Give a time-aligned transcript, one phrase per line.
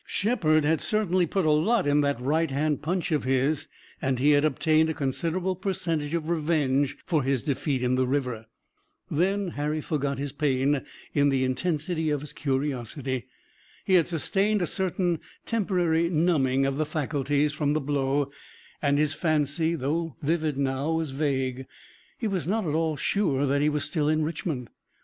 [0.07, 3.67] Shepard had certainly put a lot in that right hand punch of his
[4.01, 8.47] and he had obtained a considerable percentage of revenge for his defeat in the river.
[9.11, 10.81] Then Harry forgot his pain
[11.13, 13.27] in the intensity of his curiosity.
[13.85, 18.31] He had sustained a certain temporary numbing of the faculties from the blow
[18.81, 21.67] and his fancy, though vivid now, was vague.
[22.17, 24.71] He was not at all sure that he was still in Richmond.